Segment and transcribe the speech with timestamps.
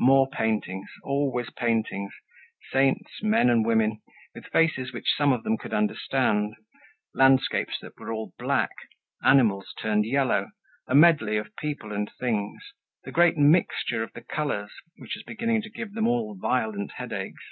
[0.00, 2.10] More paintings, always paintings,
[2.72, 4.00] saints, men and women,
[4.34, 6.54] with faces which some of them could understand,
[7.12, 8.70] landscapes that were all black,
[9.22, 10.48] animals turned yellow,
[10.86, 12.62] a medley of people and things,
[13.04, 16.92] the great mixture of the colors of which was beginning to give them all violent
[16.92, 17.44] headaches.